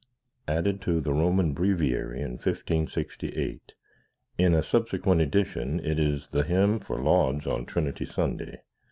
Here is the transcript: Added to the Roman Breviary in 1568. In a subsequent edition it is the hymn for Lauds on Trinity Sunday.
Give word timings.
Added 0.47 0.81
to 0.81 0.99
the 0.99 1.13
Roman 1.13 1.53
Breviary 1.53 2.21
in 2.23 2.31
1568. 2.31 3.73
In 4.39 4.55
a 4.55 4.63
subsequent 4.63 5.21
edition 5.21 5.79
it 5.79 5.99
is 5.99 6.27
the 6.31 6.41
hymn 6.41 6.79
for 6.79 6.97
Lauds 6.99 7.45
on 7.45 7.67
Trinity 7.67 8.07
Sunday. 8.07 8.63